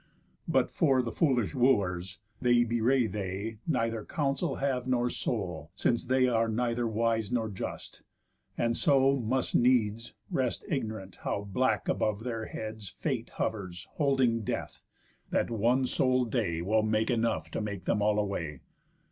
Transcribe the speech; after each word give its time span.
But 0.47 0.71
for 0.71 1.03
the 1.03 1.11
foolish 1.11 1.53
Wooers, 1.53 2.17
they 2.41 2.63
bewray 2.63 3.05
They 3.05 3.59
neither 3.67 4.03
counsel 4.03 4.55
have 4.55 4.87
nor 4.87 5.11
soul, 5.11 5.69
since 5.75 6.05
they 6.05 6.27
Are 6.27 6.47
neither 6.47 6.87
wise 6.87 7.31
nor 7.31 7.51
just, 7.51 8.01
and 8.57 8.75
so 8.75 9.17
must 9.19 9.53
needs 9.53 10.15
Rest 10.31 10.65
ignorant 10.67 11.17
how 11.17 11.43
black 11.43 11.87
above 11.87 12.23
their 12.23 12.45
heads 12.47 12.89
Fate 12.97 13.29
hovers 13.35 13.85
holding 13.91 14.41
Death, 14.41 14.81
that 15.29 15.51
one 15.51 15.85
sole 15.85 16.25
day 16.25 16.63
Will 16.63 16.81
make 16.81 17.11
enough 17.11 17.51
to 17.51 17.61
make 17.61 17.85
them 17.85 18.01
all 18.01 18.17
away. 18.17 18.61